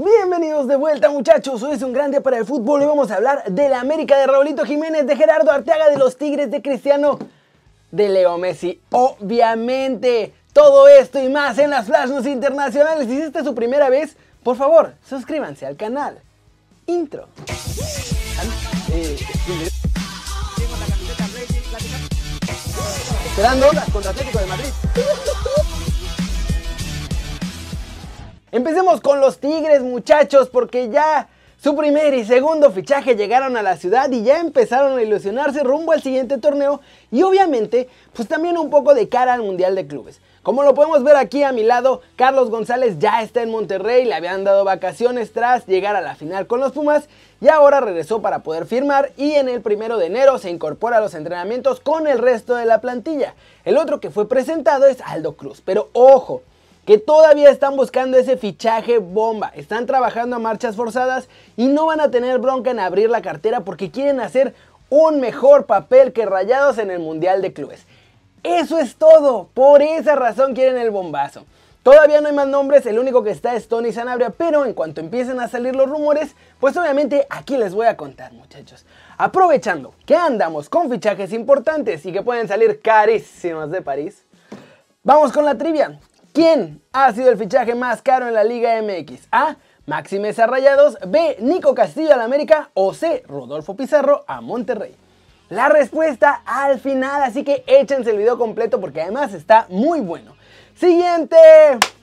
[0.00, 3.16] Bienvenidos de vuelta muchachos, hoy es un gran día para el fútbol y vamos a
[3.16, 7.18] hablar de la América de Raulito Jiménez, de Gerardo Arteaga, de los Tigres, de Cristiano,
[7.90, 10.32] de Leo Messi, obviamente.
[10.52, 13.08] Todo esto y más en las Flash News Internacionales.
[13.08, 16.20] Si esta es su primera vez, por favor, suscríbanse al canal.
[16.86, 17.26] Intro.
[23.30, 24.68] Esperando contra Atlético de Madrid.
[28.50, 31.28] Empecemos con los Tigres, muchachos, porque ya
[31.58, 35.92] su primer y segundo fichaje llegaron a la ciudad y ya empezaron a ilusionarse rumbo
[35.92, 40.22] al siguiente torneo y obviamente, pues también un poco de cara al Mundial de Clubes.
[40.42, 44.14] Como lo podemos ver aquí a mi lado, Carlos González ya está en Monterrey, le
[44.14, 47.06] habían dado vacaciones tras llegar a la final con los Pumas
[47.42, 51.00] y ahora regresó para poder firmar y en el primero de enero se incorpora a
[51.00, 53.34] los entrenamientos con el resto de la plantilla.
[53.66, 56.40] El otro que fue presentado es Aldo Cruz, pero ojo,
[56.88, 62.00] que todavía están buscando ese fichaje bomba, están trabajando a marchas forzadas y no van
[62.00, 64.54] a tener bronca en abrir la cartera porque quieren hacer
[64.88, 67.84] un mejor papel que Rayados en el Mundial de Clubes.
[68.42, 71.44] Eso es todo, por esa razón quieren el bombazo.
[71.82, 75.02] Todavía no hay más nombres, el único que está es Tony Sanabria, pero en cuanto
[75.02, 78.86] empiecen a salir los rumores, pues obviamente aquí les voy a contar muchachos.
[79.18, 84.24] Aprovechando que andamos con fichajes importantes y que pueden salir carísimos de París,
[85.02, 86.00] vamos con la trivia.
[86.38, 89.26] ¿Quién ha sido el fichaje más caro en la Liga MX?
[89.32, 89.56] A.
[89.86, 91.38] Maxi Mesa Rayados, B.
[91.40, 93.24] Nico Castillo al América o C.
[93.26, 94.94] Rodolfo Pizarro a Monterrey.
[95.48, 100.36] La respuesta al final, así que échense el video completo porque además está muy bueno.
[100.76, 101.36] Siguiente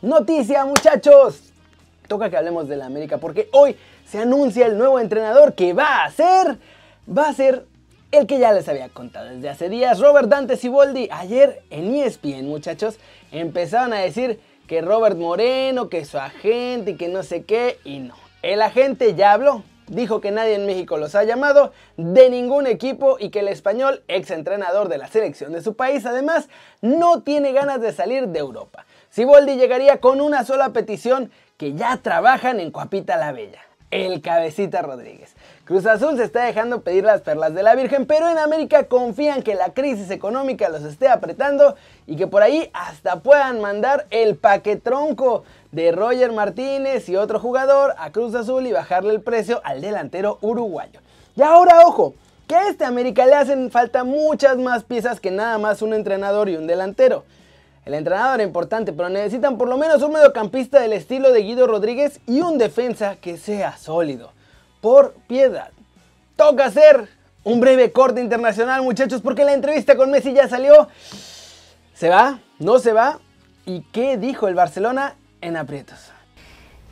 [0.00, 1.52] noticia muchachos.
[2.08, 6.04] Toca que hablemos de la América porque hoy se anuncia el nuevo entrenador que va
[6.04, 6.58] a ser,
[7.06, 7.66] va a ser
[8.12, 11.08] el que ya les había contado desde hace días, Robert Dante Siboldi.
[11.10, 12.98] Ayer en ESPN, muchachos,
[13.32, 18.00] empezaron a decir que Robert Moreno, que su agente y que no sé qué, y
[18.00, 18.14] no.
[18.42, 23.16] El agente ya habló, dijo que nadie en México los ha llamado de ningún equipo
[23.18, 26.50] y que el español, ex entrenador de la selección de su país, además,
[26.82, 28.84] no tiene ganas de salir de Europa.
[29.08, 33.60] Siboldi llegaría con una sola petición, que ya trabajan en Coapita la Bella,
[33.92, 35.34] el cabecita Rodríguez.
[35.64, 39.42] Cruz Azul se está dejando pedir las perlas de la Virgen, pero en América confían
[39.42, 41.76] que la crisis económica los esté apretando
[42.06, 47.94] y que por ahí hasta puedan mandar el paquetronco de Roger Martínez y otro jugador
[47.98, 51.00] a Cruz Azul y bajarle el precio al delantero uruguayo.
[51.36, 52.14] Y ahora ojo,
[52.48, 56.48] que a este América le hacen falta muchas más piezas que nada más un entrenador
[56.48, 57.24] y un delantero.
[57.84, 61.66] El entrenador es importante, pero necesitan por lo menos un mediocampista del estilo de Guido
[61.66, 64.32] Rodríguez y un defensa que sea sólido
[64.80, 65.70] por piedad.
[66.36, 67.08] Toca hacer
[67.42, 70.88] un breve corte internacional, muchachos, porque la entrevista con Messi ya salió.
[71.94, 72.38] ¿Se va?
[72.60, 73.18] ¿No se va?
[73.66, 76.12] ¿Y qué dijo el Barcelona en aprietos?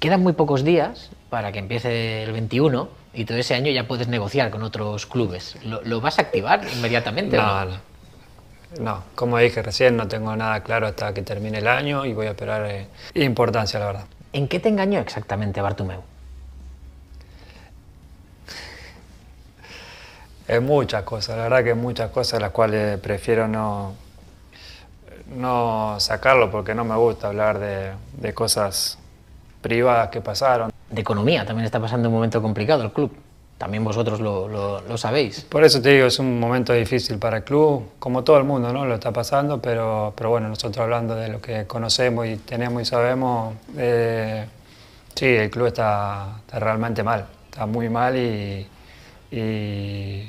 [0.00, 4.08] Quedan muy pocos días para que empiece el 21 y todo ese año ya puedes
[4.08, 5.56] negociar con otros clubes.
[5.64, 7.38] ¿Lo, vas a activar inmediatamente?
[7.38, 7.93] No, no, no.
[9.14, 12.30] Como dije recién, no tengo nada claro hasta que termine el año y voy a
[12.30, 14.04] esperar eh, importancia, la verdad.
[14.32, 16.02] ¿En qué te engañó exactamente Bartumeu?
[20.46, 23.94] Es muchas cosas, la verdad que muchas cosas las cuales prefiero no,
[25.34, 28.98] no sacarlo porque no me gusta hablar de, cosas
[29.62, 30.70] privadas que pasaron.
[30.90, 33.10] De economía, también está pasando un momento complicado el club.
[33.58, 35.42] También vosotros lo, lo, sabéis.
[35.42, 38.72] Por eso te digo, es un momento difícil para el club, como todo el mundo
[38.72, 38.84] ¿no?
[38.84, 42.84] lo está pasando, pero, pero bueno, nosotros hablando de lo que conocemos y tenemos y
[42.84, 44.46] sabemos, eh,
[45.14, 48.66] sí, el club está, está realmente mal, está muy mal y,
[49.30, 50.28] y,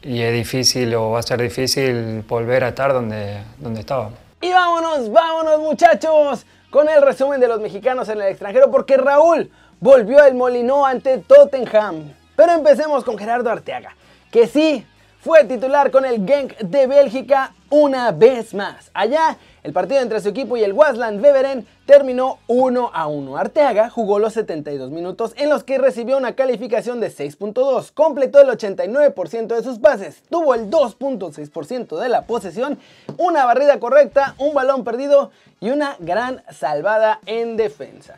[0.00, 4.14] es difícil o va a ser difícil volver a estar donde, donde estábamos.
[4.40, 9.50] Y vámonos, vámonos muchachos, con el resumen de los mexicanos en el extranjero, porque Raúl
[9.80, 12.14] volvió al Molinó ante Tottenham.
[12.38, 13.96] Pero empecemos con Gerardo Arteaga,
[14.30, 14.86] que sí,
[15.24, 18.92] fue titular con el Genk de Bélgica una vez más.
[18.94, 23.36] Allá, el partido entre su equipo y el Wasland Beveren terminó 1 a 1.
[23.36, 28.50] Arteaga jugó los 72 minutos en los que recibió una calificación de 6.2, completó el
[28.50, 32.78] 89% de sus pases, tuvo el 2.6% de la posesión,
[33.16, 38.14] una barrida correcta, un balón perdido y una gran salvada en defensa.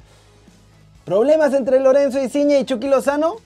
[1.07, 3.37] ¿Problemas entre Lorenzo Insigne y Chucky Lozano?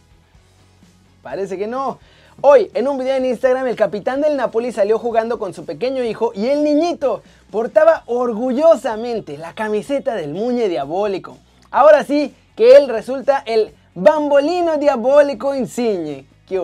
[1.25, 1.99] Parece que no.
[2.43, 6.05] Hoy, en un video en Instagram, el capitán del Napoli salió jugando con su pequeño
[6.05, 11.39] hijo y el niñito portaba orgullosamente la camiseta del Muñe Diabólico.
[11.71, 16.27] Ahora sí, que él resulta el Bambolino Diabólico Insigne.
[16.47, 16.61] ¿Qué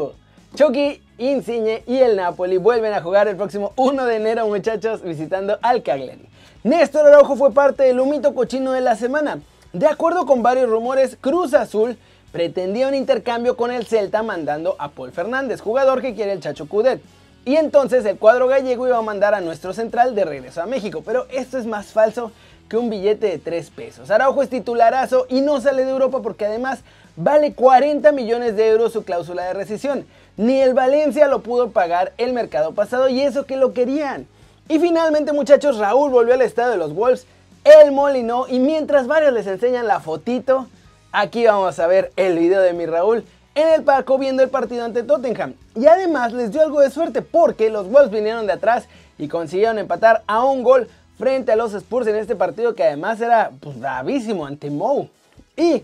[0.55, 5.59] Chucky, Insigne y el Napoli vuelven a jugar el próximo 1 de enero, muchachos, visitando
[5.63, 6.29] al Cagliari.
[6.65, 9.41] Néstor Araujo fue parte del humito cochino de la semana.
[9.73, 11.97] De acuerdo con varios rumores, Cruz Azul
[12.33, 16.69] pretendía un intercambio con el Celta mandando a Paul Fernández, jugador que quiere el Chacho
[16.69, 17.01] Cudet.
[17.45, 21.03] Y entonces el cuadro gallego iba a mandar a nuestro central de regreso a México,
[21.05, 22.33] pero esto es más falso
[22.69, 24.11] que un billete de 3 pesos.
[24.11, 26.81] Araujo es titularazo y no sale de Europa porque además
[27.17, 30.07] vale 40 millones de euros su cláusula de rescisión.
[30.37, 34.27] Ni el Valencia lo pudo pagar el mercado pasado y eso que lo querían.
[34.69, 37.27] Y finalmente muchachos, Raúl volvió al estado de los Wolves,
[37.65, 40.69] el molinó y mientras varios les enseñan la fotito,
[41.13, 43.25] aquí vamos a ver el video de mi Raúl
[43.55, 45.55] en el palco viendo el partido ante Tottenham.
[45.75, 48.87] Y además les dio algo de suerte porque los Wolves vinieron de atrás
[49.19, 53.21] y consiguieron empatar a un gol frente a los Spurs en este partido que además
[53.21, 55.09] era pues, bravísimo ante Mou.
[55.57, 55.83] Y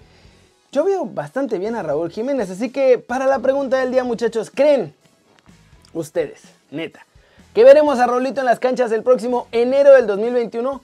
[0.72, 4.50] yo veo bastante bien a Raúl Jiménez, así que para la pregunta del día muchachos,
[4.50, 4.94] ¿creen
[5.92, 7.04] ustedes, neta,
[7.54, 10.82] que veremos a Raulito en las canchas el próximo enero del 2021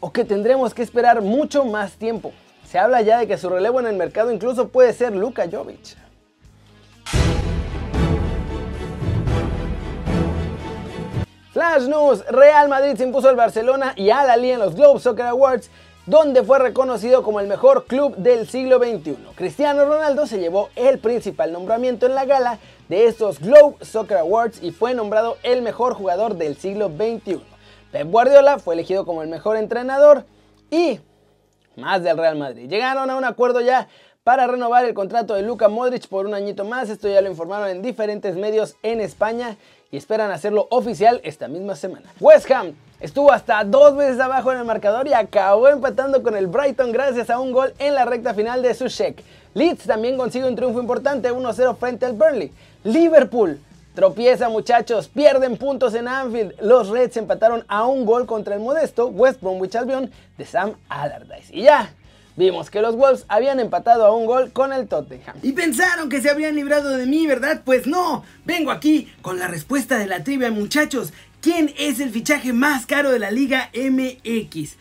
[0.00, 2.32] o que tendremos que esperar mucho más tiempo?
[2.74, 5.96] Se habla ya de que su relevo en el mercado incluso puede ser Luka Jovic.
[11.52, 15.26] Flash News, Real Madrid se impuso al Barcelona y al Ali en los Globe Soccer
[15.26, 15.70] Awards,
[16.06, 19.18] donde fue reconocido como el mejor club del siglo XXI.
[19.36, 24.60] Cristiano Ronaldo se llevó el principal nombramiento en la gala de estos Globe Soccer Awards
[24.64, 27.40] y fue nombrado el mejor jugador del siglo XXI.
[27.92, 30.24] Pep Guardiola fue elegido como el mejor entrenador
[30.72, 30.98] y
[31.76, 32.68] más del Real Madrid.
[32.68, 33.88] Llegaron a un acuerdo ya
[34.24, 36.88] para renovar el contrato de Luka Modric por un añito más.
[36.88, 39.56] Esto ya lo informaron en diferentes medios en España
[39.90, 42.10] y esperan hacerlo oficial esta misma semana.
[42.20, 46.46] West Ham estuvo hasta dos veces abajo en el marcador y acabó empatando con el
[46.46, 49.22] Brighton gracias a un gol en la recta final de Sushek.
[49.52, 52.50] Leeds también consigue un triunfo importante 1-0 frente al Burnley.
[52.82, 53.60] Liverpool
[53.94, 56.54] tropieza muchachos, pierden puntos en Anfield.
[56.60, 61.54] Los Reds empataron a un gol contra el modesto West Bromwich Albion de Sam Allardyce.
[61.56, 61.92] Y ya,
[62.36, 65.36] Vimos que los Wolves habían empatado a un gol con el Tottenham.
[65.42, 67.62] Y pensaron que se habrían librado de mí, ¿verdad?
[67.64, 68.24] Pues no.
[68.44, 71.12] Vengo aquí con la respuesta de la trivia, muchachos.
[71.40, 74.76] ¿Quién es el fichaje más caro de la Liga MX?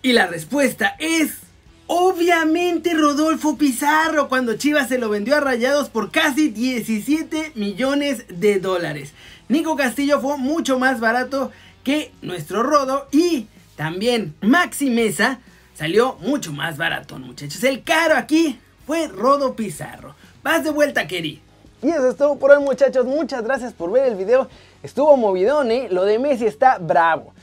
[0.00, 1.51] Y la respuesta es...
[1.86, 8.60] Obviamente Rodolfo Pizarro cuando Chivas se lo vendió a Rayados por casi 17 millones de
[8.60, 9.12] dólares.
[9.48, 11.50] Nico Castillo fue mucho más barato
[11.84, 13.46] que nuestro Rodo y
[13.76, 15.40] también Maxi Mesa
[15.74, 17.62] salió mucho más barato, muchachos.
[17.64, 20.14] El caro aquí fue Rodo Pizarro.
[20.42, 21.40] Vas de vuelta, Keri.
[21.82, 23.04] Y eso es todo por hoy, muchachos.
[23.04, 24.48] Muchas gracias por ver el video.
[24.82, 25.88] Estuvo movidón, ¿eh?
[25.90, 27.34] Lo de Messi está bravo.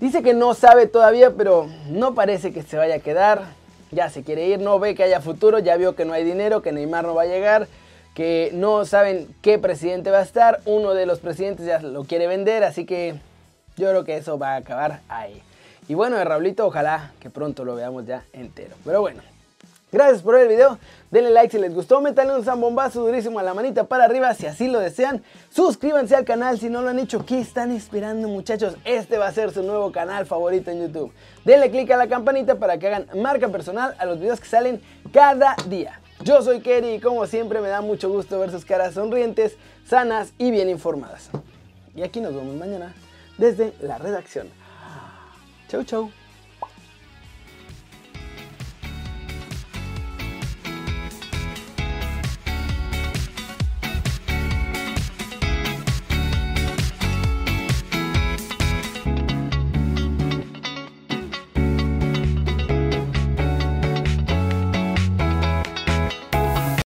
[0.00, 3.42] Dice que no sabe todavía, pero no parece que se vaya a quedar.
[3.90, 6.62] Ya se quiere ir, no ve que haya futuro, ya vio que no hay dinero,
[6.62, 7.66] que Neymar no va a llegar,
[8.14, 10.60] que no saben qué presidente va a estar.
[10.64, 13.16] Uno de los presidentes ya lo quiere vender, así que
[13.76, 15.42] yo creo que eso va a acabar ahí.
[15.86, 18.76] Y bueno, de Raulito, ojalá que pronto lo veamos ya entero.
[18.84, 19.20] Pero bueno,
[19.92, 20.78] gracias por ver el video.
[21.10, 24.46] Denle like si les gustó, métanle un zambombazo durísimo a la manita para arriba si
[24.46, 25.22] así lo desean.
[25.50, 27.24] Suscríbanse al canal si no lo han hecho.
[27.26, 28.76] ¿Qué están esperando muchachos?
[28.84, 31.12] Este va a ser su nuevo canal favorito en YouTube.
[31.44, 34.80] Denle click a la campanita para que hagan marca personal a los videos que salen
[35.12, 36.00] cada día.
[36.22, 40.32] Yo soy Kerry y como siempre me da mucho gusto ver sus caras sonrientes, sanas
[40.36, 41.30] y bien informadas.
[41.94, 42.94] Y aquí nos vemos mañana
[43.38, 44.48] desde la redacción.
[45.68, 46.19] Chau, chau.